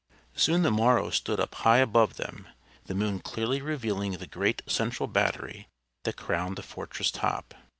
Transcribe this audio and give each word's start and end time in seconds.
Soon 0.33 0.63
the 0.63 0.71
Morro 0.71 1.11
stood 1.11 1.39
up 1.39 1.53
high 1.53 1.77
above 1.77 2.17
them, 2.17 2.47
the 2.85 2.95
moon 2.95 3.19
clearly 3.19 3.61
revealing 3.61 4.13
the 4.13 4.25
great 4.25 4.63
central 4.65 5.05
battery 5.05 5.67
that 6.05 6.15
crowned 6.17 6.55
the 6.55 6.63
fortress 6.63 7.11
top. 7.11 7.53